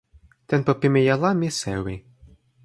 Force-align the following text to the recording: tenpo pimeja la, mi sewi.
tenpo 0.53 0.71
pimeja 0.81 1.15
la, 1.25 1.31
mi 1.43 1.49
sewi. 1.59 1.95